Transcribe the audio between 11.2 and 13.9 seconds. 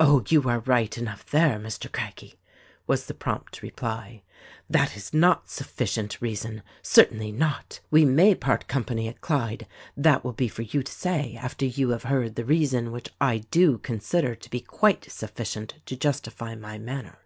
after you have heard the reason which I do